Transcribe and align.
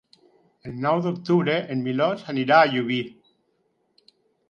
El 0.69 0.79
nou 0.85 1.01
d'octubre 1.09 1.59
en 1.75 1.85
Milos 1.89 2.27
anirà 2.35 2.61
a 2.65 2.73
Llubí. 2.75 3.01